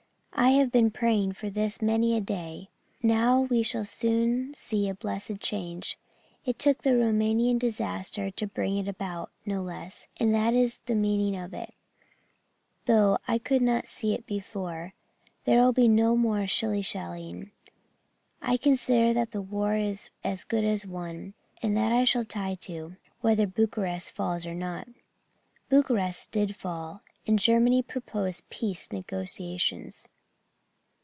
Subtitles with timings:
[0.33, 2.69] I have been praying for this for many a day.
[3.03, 5.99] Now we shall soon see a blessed change.
[6.45, 10.95] It took the Rumanian disaster to bring it about, no less, and that is the
[10.95, 11.75] meaning of it,
[12.85, 14.95] though I could not see it before.
[15.45, 17.51] There will be no more shilly shallying.
[18.41, 22.55] I consider that the war is as good as won, and that I shall tie
[22.61, 24.87] to, whether Bucharest falls or not."
[25.69, 30.07] Bucharest did fall and Germany proposed peace negotiations.